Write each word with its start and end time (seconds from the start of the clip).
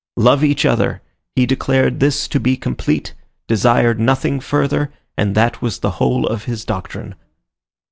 Love 0.17 0.43
each 0.43 0.65
other; 0.65 0.99
he 1.35 1.45
declared 1.45 1.99
this 1.99 2.27
to 2.27 2.39
be 2.39 2.57
complete, 2.57 3.13
desired 3.47 3.99
nothing 3.99 4.39
further, 4.39 4.91
and 5.15 5.35
that 5.35 5.61
was 5.61 5.77
the 5.77 5.91
whole 6.01 6.25
of 6.25 6.45
his 6.45 6.65
doctrine. 6.65 7.13